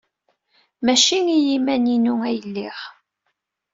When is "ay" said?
2.27-2.37